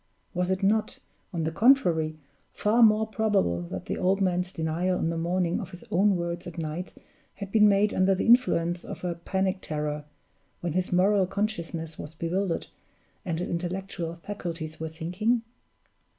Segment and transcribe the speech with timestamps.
[0.33, 0.97] Was it not,
[1.31, 2.17] on the contrary,
[2.53, 6.47] far more probable that the old man's denial in the morning of his own words
[6.47, 6.95] at night
[7.35, 10.05] had been made under the influence of a panic terror,
[10.59, 12.65] when his moral consciousness was bewildered,
[13.23, 15.43] and his intellectual faculties were sinking?